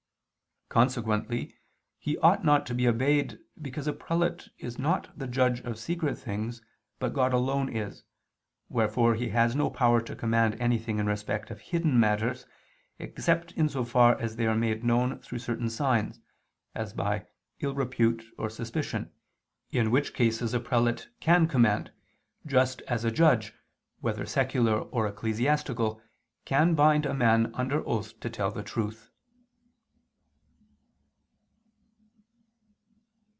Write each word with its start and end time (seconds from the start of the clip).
Consequently 0.73 1.53
he 1.99 2.17
ought 2.19 2.45
not 2.45 2.65
to 2.65 2.73
be 2.73 2.87
obeyed, 2.87 3.37
because 3.61 3.87
a 3.87 3.91
prelate 3.91 4.47
is 4.57 4.79
not 4.79 5.09
the 5.19 5.27
judge 5.27 5.59
of 5.63 5.77
secret 5.77 6.15
things, 6.17 6.61
but 6.97 7.11
God 7.13 7.33
alone 7.33 7.67
is, 7.67 8.05
wherefore 8.69 9.15
he 9.15 9.31
has 9.31 9.53
no 9.53 9.69
power 9.69 9.99
to 9.99 10.15
command 10.15 10.55
anything 10.61 10.97
in 10.97 11.07
respect 11.07 11.51
of 11.51 11.59
hidden 11.59 11.99
matters, 11.99 12.45
except 12.99 13.51
in 13.51 13.67
so 13.67 13.83
far 13.83 14.17
as 14.21 14.37
they 14.37 14.47
are 14.47 14.55
made 14.55 14.81
known 14.81 15.19
through 15.19 15.39
certain 15.39 15.69
signs, 15.69 16.21
as 16.73 16.93
by 16.93 17.25
ill 17.59 17.75
repute 17.75 18.23
or 18.37 18.49
suspicion; 18.49 19.11
in 19.71 19.91
which 19.91 20.13
cases 20.13 20.53
a 20.53 20.59
prelate 20.61 21.09
can 21.19 21.49
command 21.49 21.91
just 22.45 22.81
as 22.83 23.03
a 23.03 23.11
judge, 23.11 23.53
whether 23.99 24.25
secular 24.25 24.79
or 24.79 25.05
ecclesiastical, 25.05 26.01
can 26.45 26.75
bind 26.75 27.05
a 27.05 27.13
man 27.13 27.51
under 27.55 27.85
oath 27.85 28.17
to 28.21 28.29
tell 28.29 28.51
the 28.51 28.63
truth. 28.63 29.09